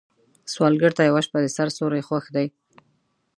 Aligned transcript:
سوالګر 0.53 0.91
ته 0.97 1.01
یوه 1.09 1.21
شپه 1.25 1.39
د 1.41 1.47
سر 1.55 1.67
سیوری 1.75 2.01
خوښ 2.07 2.25
دی 2.35 2.47